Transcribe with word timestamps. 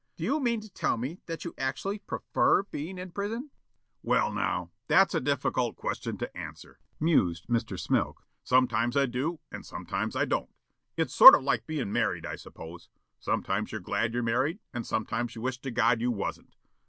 Do 0.17 0.23
you 0.23 0.39
mean 0.39 0.61
to 0.61 0.73
tell 0.73 0.97
me 0.97 1.19
that 1.27 1.45
you 1.45 1.53
actually 1.59 1.99
prefer 1.99 2.63
being 2.63 2.97
in 2.97 3.11
prison?" 3.11 3.51
"Well, 4.01 4.33
now, 4.33 4.71
that's 4.87 5.13
a 5.13 5.21
difficult 5.21 5.75
question 5.75 6.17
to 6.17 6.35
answer," 6.35 6.79
mused 6.99 7.45
Mr. 7.47 7.79
Smilk. 7.79 8.25
"Sometimes 8.43 8.97
I 8.97 9.05
do 9.05 9.41
and 9.51 9.63
sometimes 9.63 10.15
I 10.15 10.25
don't. 10.25 10.49
It's 10.97 11.13
sort 11.13 11.35
of 11.35 11.43
like 11.43 11.67
being 11.67 11.91
married, 11.93 12.25
I 12.25 12.35
suppose. 12.35 12.89
Sometimes 13.19 13.71
you're 13.71 13.79
glad 13.79 14.15
you're 14.15 14.23
married 14.23 14.57
and 14.73 14.87
sometimes 14.87 15.35
you 15.35 15.41
wish 15.43 15.61
to 15.61 15.69
God 15.69 16.01
you 16.01 16.09
wasn't. 16.09 16.55